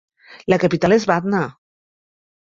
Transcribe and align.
La 0.53 0.57
capital 0.61 0.95
és 0.95 1.05
Batna. 1.11 1.41